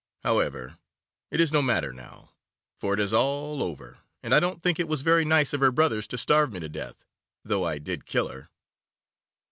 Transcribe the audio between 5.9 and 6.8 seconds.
to starve me to